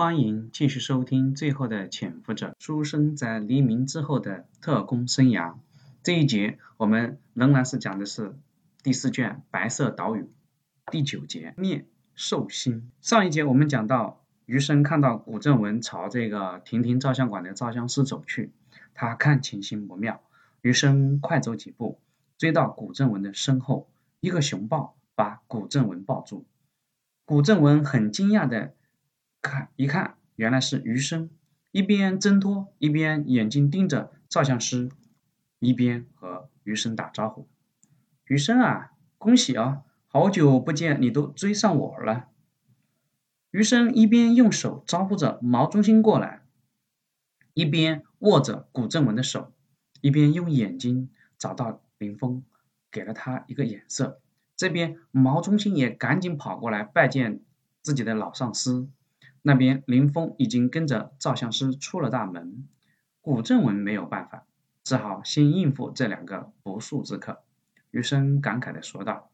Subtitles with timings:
[0.00, 5.56] 欢迎继续收听《最后的潜伏者》，书生在黎明之后的特工生涯。
[6.02, 8.34] 这一节我们仍然是讲的是
[8.82, 10.22] 第四卷《白色岛屿》
[10.90, 11.84] 第九节面
[12.14, 12.90] 兽心。
[13.02, 18.52] 上一节我们讲到，余生看到古正文朝这个亭亭照相馆的照相师走去，
[18.94, 20.22] 他看情形不妙，
[20.62, 22.00] 余生快走几步，
[22.38, 23.86] 追到古正文的身后，
[24.20, 26.46] 一个熊抱把古正文抱住。
[27.26, 28.72] 古正文很惊讶的。
[29.40, 31.30] 看，一看，原来是余生，
[31.70, 34.90] 一边挣脱，一边眼睛盯着照相师，
[35.58, 37.48] 一边和余生打招呼
[38.26, 42.28] ：“余生啊，恭喜啊，好久不见，你都追上我了。”
[43.50, 46.42] 余生一边用手招呼着毛中心过来，
[47.54, 49.52] 一边握着古正文的手，
[50.00, 52.44] 一边用眼睛找到林峰，
[52.90, 54.20] 给了他一个眼色。
[54.56, 57.40] 这边毛中心也赶紧跑过来拜见
[57.82, 58.88] 自己的老上司。
[59.42, 62.68] 那边林峰已经跟着照相师出了大门，
[63.20, 64.46] 古正文没有办法，
[64.84, 67.42] 只好先应付这两个不速之客。
[67.90, 69.30] 余生感慨地说道：“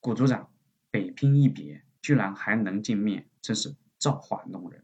[0.00, 0.48] 古组长，
[0.90, 4.82] 北拼一别，居然还能见面，真是造化弄人。”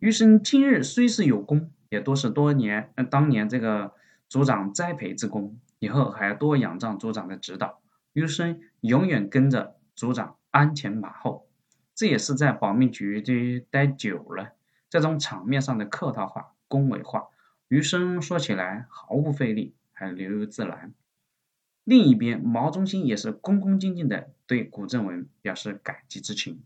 [0.00, 3.92] 余生今日虽是有功，也多是多年当年这个
[4.28, 7.80] 组长栽培之功，以后还要多仰仗组长的指导。
[8.14, 11.48] 余生永远跟着组长鞍前马后。
[11.94, 14.52] 这也是在保密局这待久了，
[14.90, 17.28] 这种场面上的客套话、恭维话，
[17.68, 20.92] 余生说起来毫不费力，还流于自然。
[21.84, 26.62] 另一边，毛中心也是恭恭敬敬地对古正文表示感激之情。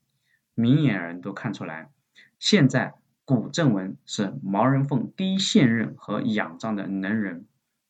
[0.54, 1.90] 明眼人都看出来，
[2.38, 7.46] 现在古正文是毛人凤第一现任和仰仗的能人。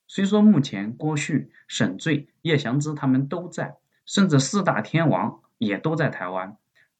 [0.07, 6.57] 虽说目前郭旭、沈醉、叶祥之他们都在，甚至四大天王也都在台湾。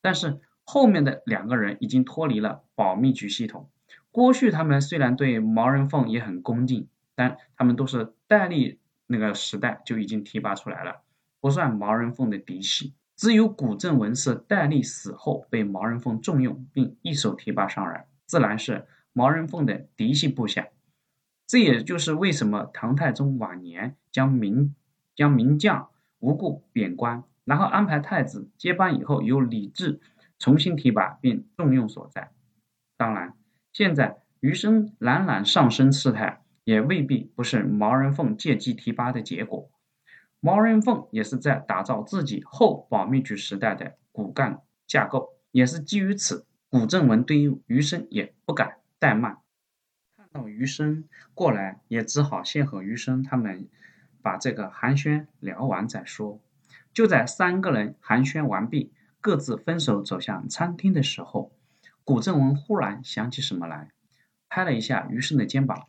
[0.09, 3.69] 但是后面的两个人已经脱离了保密局系统。
[4.11, 11.03] 郭旭他们虽然对毛人凤也很恭敬，但他们都是戴笠那个时代就已经提拔出来了，
[11.41, 12.95] 不算毛人凤的嫡系。
[13.17, 20.69] 只有古正文是戴笠死后被毛人凤重用，并一手提拔上来，自然是毛人凤的嫡系部下。
[21.47, 24.75] 这也就是为什么唐太宗晚年将名
[25.15, 27.25] 将名将无故贬官。
[27.49, 30.01] 然后安排太子接班以后，由李治
[30.39, 32.31] 重新提拔并重用所在。
[32.99, 33.33] 当然，
[33.73, 39.71] 现在余生冉冉上升事态，也未必不是毛人凤借机提拔的结果。
[40.41, 49.39] 毛人凤也是在打造自己后保密局时代的骨干架构，也是基于此，古正文对于余生也不敢怠慢。
[50.15, 53.67] 看到余生过来，也只好先和余生他们
[54.21, 56.39] 把这个寒暄聊完再说。
[56.93, 61.53] 就在三个人寒暄完毕，各自分手走向餐厅的时候，
[62.05, 63.91] 古正文忽然想起什么来，
[64.49, 65.87] 拍了一下余生的肩膀：“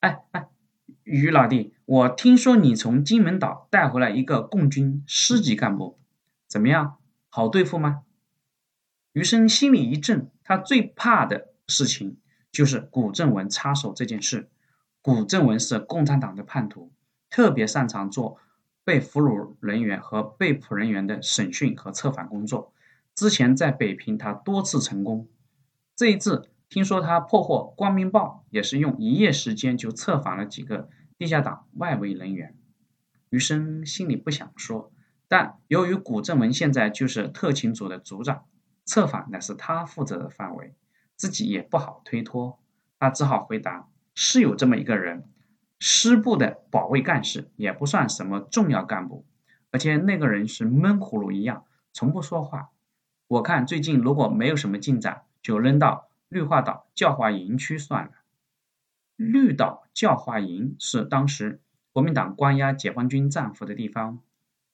[0.00, 0.48] 哎哎，
[1.04, 5.98] 余老弟，我听说你从金门岛带回来一个共军师级干部，
[6.48, 6.96] 怎么样？
[7.28, 8.02] 好对付吗？”
[9.12, 12.18] 余生心里一震，他最怕的事情
[12.52, 14.48] 就是古正文插手这件事。
[15.02, 16.92] 古正文是共产党的叛徒，
[17.28, 18.38] 特别擅长做。
[18.90, 22.74] 被俘虏人员和被捕人员的审讯和策反工作，
[23.14, 25.28] 之前在北平他多次成功。
[25.94, 32.56] 这一次听说他破获《光明报》，也是用一夜时间就策反了几个地下党外围人员。
[33.28, 34.90] 余生心里不想说，
[35.28, 38.46] 但由于古正文现在就是特勤组的组长，
[38.84, 40.74] 策反乃是他负责的范围，
[41.14, 42.58] 自己也不好推脱，
[42.98, 45.30] 他只好回答：是有这么一个人。
[45.80, 49.24] 师部的保卫干事也不算什么重要干部，
[49.70, 52.68] 而且那个人是闷葫芦一样，从不说话。
[53.26, 58.10] 我看最近如果没有什么进展，就扔到绿化岛教化营去算了。
[59.16, 61.60] 绿岛教化营是当时
[61.92, 64.20] 国民党关押解放军战俘的地方。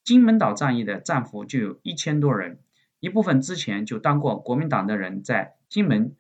[0.02, 2.58] 金门岛战役的战俘就有一千多人，
[2.98, 6.16] 一部分之前就当过国民党的人在金门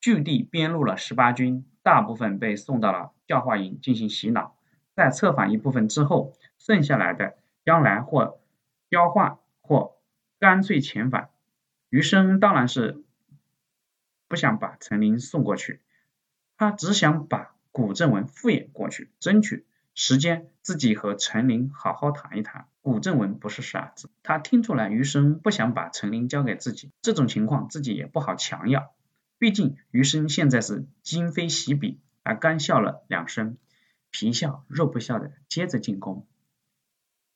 [0.00, 1.64] 据地编入了十八军。
[1.82, 4.54] 大部分被送到了教化营进行洗脑，
[4.94, 8.38] 在策反一部分之后，剩下来的将来或
[8.90, 9.96] 交换或
[10.38, 11.30] 干脆遣返。
[11.88, 13.02] 余生当然是
[14.28, 15.80] 不想把陈林送过去，
[16.58, 19.64] 他只想把古正文敷衍过去，争取
[19.94, 22.66] 时间自己和陈林好好谈一谈。
[22.82, 28.92] 古正文不是傻子，他听出来余生不想把陈林交给自己，这种情况自己也不好强要。
[29.40, 33.56] 毕竟余生现在是今非昔比，他干笑了两声，
[34.10, 36.26] 皮笑肉不笑的接着进攻。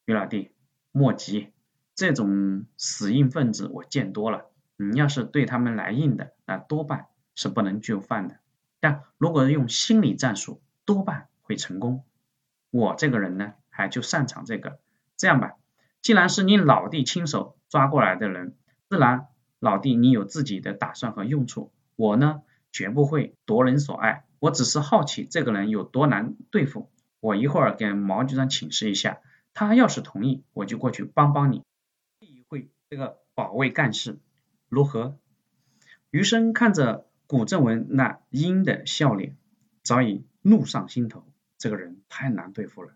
[0.04, 0.50] 余老弟
[0.92, 1.48] 莫急，
[1.94, 8.36] 这种死硬分子我见多了，你要是对他们来硬的，那多半是不能就范的。
[8.80, 12.04] 但如果用心理战术，多半会成功。
[12.70, 14.78] 我这个人呢，还就擅长这个。
[15.16, 15.54] 这样吧，
[16.02, 18.58] 既然是你老弟亲手抓过来的人，
[18.90, 19.28] 自然
[19.58, 21.72] 老弟你有自己的打算和用处。
[21.96, 22.42] 我呢，
[22.72, 26.90] 绝不会夺人所爱，我只是好奇这个人有多难对付。
[27.20, 29.20] 我一会儿跟毛局长请示一下，
[29.54, 31.62] 他要是同意，我就过去帮帮你，
[32.20, 34.18] 一会这个保卫干事，
[34.68, 35.18] 如何？
[36.10, 39.36] 余生看着古正文那阴的笑脸，
[39.82, 41.24] 早已怒上心头。
[41.56, 42.92] 这个人太难对付了，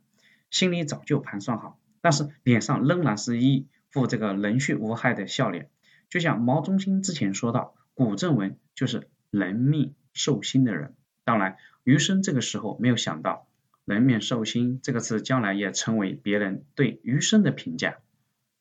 [0.50, 5.70] 心里早就盘算好，但是脸上仍然是一副这个人畜无害的笑脸。
[6.10, 10.94] 就像毛中心之前说到，古正文就是人命寿星的人。
[11.24, 13.48] 当然，余生这个时候没有想到。
[13.84, 17.96] 人面兽心这个词将来也成为别人对余生的评价。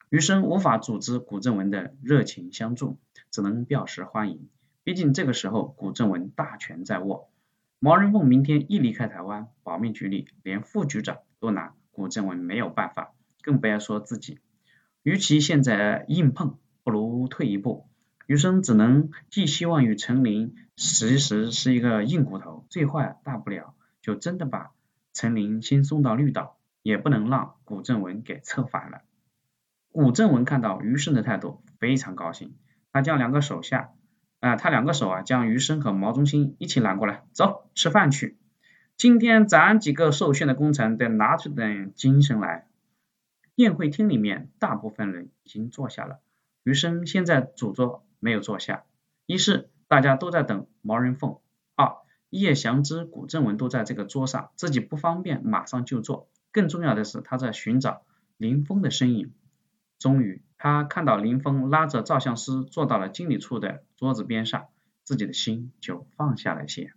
[0.10, 2.98] 余生无法组织古正文的热情相助，
[3.30, 4.50] 只能表示欢迎。
[4.84, 7.30] 毕竟这个时候古正文大权在握，
[7.78, 13.14] 毛人凤明天一离开台湾，保密局里连副局长都拿古正文没有办法，
[13.44, 14.40] 更不要说自己。
[15.04, 17.88] 与其现在硬碰，不如退一步。
[18.28, 24.72] 余生只能寄希望于陈林，其实是一个硬骨头，最坏大不了就真的把。
[25.14, 29.02] 陈林先送到绿岛，也不能让古正文给策反了。
[29.92, 32.54] 古正文看到余生的态度，非常高兴，
[32.92, 33.92] 他将两个手下，
[34.42, 38.38] 啊，他两个手啊，将余生和毛中心一起揽过来，走，吃饭去。
[38.98, 42.68] 今天咱几个受训的工程得拿出点精神来。
[43.56, 46.20] 宴会厅里面，大部分人已经坐下了，
[46.64, 48.84] 余生现在主桌没有坐下，
[49.26, 51.40] 一是大家都在等毛人凤，
[51.76, 51.98] 二。
[52.30, 56.28] 叶祥之、古正文都在这个桌上，自己不方便马上就坐。
[56.52, 58.02] 更重要的是，他在寻找
[58.36, 59.34] 林峰的身影。
[59.98, 64.68] 终于，他看到林峰拉着照相师坐到了经理处的桌子边上，
[65.06, 66.92] 自己的心就放下了些。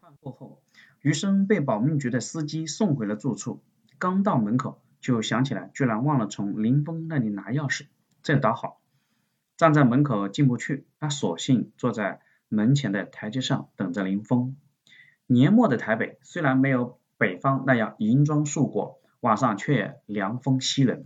[0.00, 0.62] 饭过后，
[1.02, 3.62] 余生被保密局的司机送回了住处。
[3.98, 7.86] 刚到门口，就想起来居然忘了从林峰那里拿钥匙。
[8.22, 8.80] 这倒好，
[9.56, 12.20] 站在门口进不去，他索性坐在。
[12.50, 14.56] 门前的台阶上等着林峰。
[15.26, 21.04] 年末的台北虽然没有北方那样银装素裹，晚上却凉风袭人。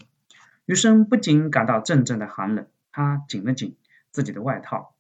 [0.67, 3.77] 余生不禁感到阵阵的寒冷，他紧了紧
[4.11, 4.95] 自己的外套，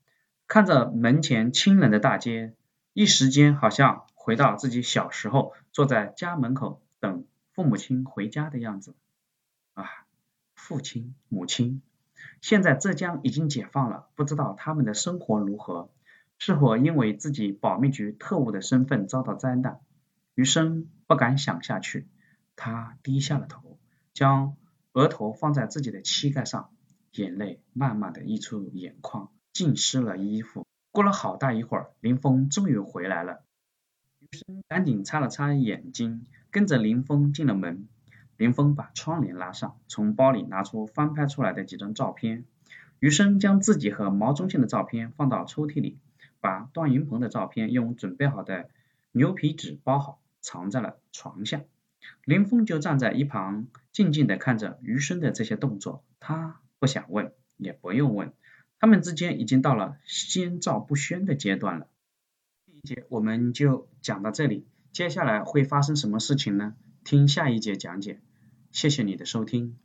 [0.47, 2.55] 看着门前清冷的大街，
[2.95, 8.95] 一时间好像回到自己小时候坐在家门口等父母亲回家的样子。
[9.75, 9.85] 啊，
[10.55, 11.83] 父亲母亲，
[12.41, 15.91] 现在浙江已经解放了，不知道他们的生活如何。
[16.39, 19.81] 是否因为自己保密局特务的身份遭到灾难？
[20.35, 22.07] 余生不敢想下去，
[22.55, 23.79] 他低下了头，
[24.15, 24.57] 将
[24.93, 26.71] 额头放在自己的膝盖上，
[27.13, 30.65] 眼泪慢慢的溢出眼眶，浸湿了衣服。
[30.93, 33.43] 过了好大一会儿，林峰终于回来了。
[34.21, 37.89] 余生赶紧擦了擦眼睛，跟着林峰进了门。
[38.39, 42.45] 林峰把窗帘拉上，从包里拿出翻拍出来的几张照片。
[43.01, 45.99] 余生将自己和毛中信的照片放到抽屉里。
[46.41, 48.71] 把段云鹏的照片用准备好的
[49.11, 51.63] 牛皮纸包好，藏在了床下。
[52.25, 56.05] 林峰就站在一旁，静静的看着余生的这些动作。
[56.21, 58.33] 他不想问，也不用问，
[58.79, 61.89] 他们之间已经到了心照不宣的阶段了。
[62.65, 66.77] 这一节我们就讲到这里，接下来会发生什么事情呢？
[67.03, 68.21] 听下一节讲解。
[68.71, 69.79] 谢谢你的收听。